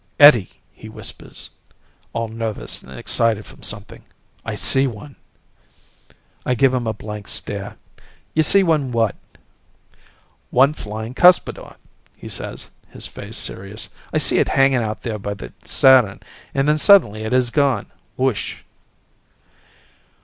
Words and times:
"Eddie," 0.19 0.49
he 0.71 0.89
whispers, 0.89 1.51
all 2.11 2.27
nervous 2.27 2.81
and 2.81 2.97
excited 2.97 3.45
from 3.45 3.61
something, 3.61 4.03
"I 4.43 4.55
see 4.55 4.87
one." 4.87 5.15
I 6.43 6.55
give 6.55 6.73
him 6.73 6.87
a 6.87 6.91
blank 6.93 7.27
stare. 7.27 7.75
"You 8.33 8.41
see 8.41 8.63
one 8.63 8.91
what?" 8.91 9.15
"One 10.49 10.73
flying 10.73 11.13
cuspidor," 11.13 11.75
he 12.17 12.29
says, 12.29 12.71
his 12.89 13.05
face 13.05 13.37
serious. 13.37 13.89
"I 14.11 14.17
see 14.17 14.39
it 14.39 14.47
hanging 14.57 14.81
out 14.81 15.03
there 15.03 15.19
by 15.19 15.35
the 15.35 15.53
Saturn 15.63 16.21
and 16.55 16.67
then 16.67 16.79
suddenly 16.79 17.23
it 17.23 17.31
is 17.31 17.51
gone. 17.51 17.85
Whoosh." 18.17 18.55